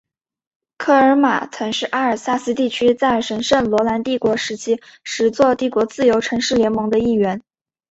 [0.79, 7.43] 科尔马曾是阿尔萨斯地区在神圣罗马帝国时期十座帝国自由城市联盟的一员。